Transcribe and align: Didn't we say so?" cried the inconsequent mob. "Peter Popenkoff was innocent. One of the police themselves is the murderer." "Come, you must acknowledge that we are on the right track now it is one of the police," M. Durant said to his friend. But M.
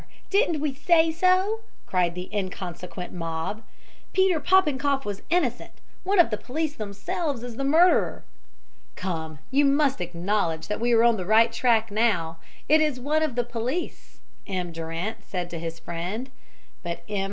Didn't 0.31 0.59
we 0.61 0.73
say 0.73 1.11
so?" 1.11 1.59
cried 1.85 2.15
the 2.15 2.27
inconsequent 2.35 3.13
mob. 3.13 3.61
"Peter 4.13 4.39
Popenkoff 4.39 5.05
was 5.05 5.21
innocent. 5.29 5.73
One 6.03 6.17
of 6.17 6.31
the 6.31 6.37
police 6.39 6.73
themselves 6.73 7.43
is 7.43 7.55
the 7.55 7.63
murderer." 7.63 8.23
"Come, 8.95 9.37
you 9.51 9.63
must 9.63 10.01
acknowledge 10.01 10.69
that 10.69 10.79
we 10.79 10.91
are 10.93 11.03
on 11.03 11.17
the 11.17 11.25
right 11.25 11.53
track 11.53 11.91
now 11.91 12.39
it 12.67 12.81
is 12.81 12.99
one 12.99 13.21
of 13.21 13.35
the 13.35 13.43
police," 13.43 14.21
M. 14.47 14.71
Durant 14.71 15.23
said 15.23 15.51
to 15.51 15.59
his 15.59 15.77
friend. 15.77 16.31
But 16.81 17.03
M. 17.07 17.19